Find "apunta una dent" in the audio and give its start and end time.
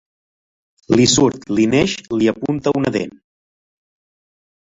2.33-3.15